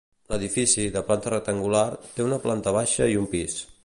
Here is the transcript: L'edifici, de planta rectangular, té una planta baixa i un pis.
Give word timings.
L'edifici, 0.33 0.85
de 0.95 1.03
planta 1.09 1.33
rectangular, 1.33 1.83
té 2.17 2.27
una 2.29 2.43
planta 2.47 2.73
baixa 2.79 3.09
i 3.13 3.19
un 3.25 3.29
pis. 3.35 3.61